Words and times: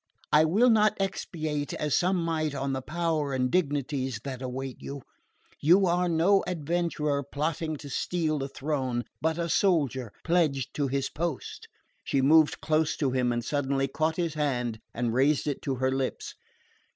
I 0.31 0.45
will 0.45 0.71
not 0.71 0.99
expatiate, 0.99 1.75
as 1.75 1.95
some 1.95 2.15
might, 2.15 2.55
on 2.55 2.73
the 2.73 2.81
power 2.81 3.33
and 3.33 3.51
dignities 3.51 4.19
that 4.23 4.41
await 4.41 4.77
you. 4.79 5.03
You 5.59 5.85
are 5.85 6.09
no 6.09 6.43
adventurer 6.47 7.21
plotting 7.21 7.75
to 7.75 7.87
steal 7.87 8.41
a 8.41 8.47
throne, 8.47 9.03
but 9.21 9.37
a 9.37 9.47
soldier 9.47 10.11
pledged 10.23 10.73
to 10.73 10.87
his 10.87 11.07
post." 11.11 11.67
She 12.03 12.19
moved 12.19 12.61
close 12.61 12.97
to 12.97 13.11
him 13.11 13.31
and 13.31 13.45
suddenly 13.45 13.87
caught 13.87 14.15
his 14.17 14.33
hand 14.33 14.79
and 14.91 15.13
raised 15.13 15.45
it 15.45 15.61
to 15.61 15.75
her 15.75 15.91
lips. 15.91 16.33